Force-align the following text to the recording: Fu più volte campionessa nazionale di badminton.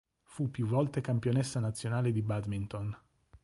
Fu 0.23 0.49
più 0.49 0.65
volte 0.65 0.99
campionessa 0.99 1.59
nazionale 1.59 2.11
di 2.11 2.23
badminton. 2.23 2.97